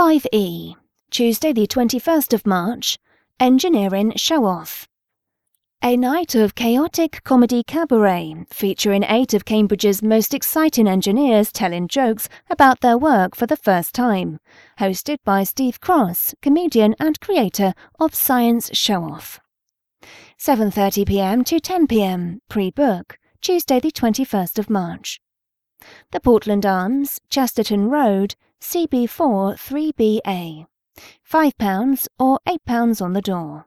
5E, 0.00 0.76
Tuesday, 1.10 1.52
the 1.52 1.66
21st 1.66 2.32
of 2.32 2.46
March, 2.46 2.98
Engineering 3.38 4.14
Show 4.16 4.46
Off. 4.46 4.88
A 5.82 5.94
night 5.94 6.34
of 6.34 6.54
chaotic 6.54 7.22
comedy 7.22 7.62
cabaret 7.62 8.46
featuring 8.50 9.04
eight 9.04 9.34
of 9.34 9.44
Cambridge's 9.44 10.02
most 10.02 10.32
exciting 10.32 10.88
engineers 10.88 11.52
telling 11.52 11.86
jokes 11.86 12.30
about 12.48 12.80
their 12.80 12.96
work 12.96 13.36
for 13.36 13.44
the 13.44 13.58
first 13.58 13.94
time, 13.94 14.40
hosted 14.78 15.18
by 15.22 15.44
Steve 15.44 15.82
Cross, 15.82 16.34
comedian 16.40 16.94
and 16.98 17.20
creator 17.20 17.74
of 17.98 18.14
Science 18.14 18.70
Show 18.72 19.04
Off. 19.04 19.38
7:30 20.38 21.06
p.m. 21.06 21.44
to 21.44 21.60
10 21.60 21.86
p.m. 21.86 22.40
pre-book, 22.48 23.18
Tuesday 23.42 23.78
the 23.78 23.92
21st 23.92 24.58
of 24.58 24.70
March. 24.70 25.20
The 26.10 26.20
Portland 26.20 26.66
Arms, 26.66 27.20
Chesterton 27.30 27.88
Road, 27.88 28.34
CB4 28.60 29.56
3BA. 29.56 30.66
£5 31.30 32.08
or 32.18 32.40
£8 32.46 33.02
on 33.02 33.12
the 33.12 33.22
door. 33.22 33.66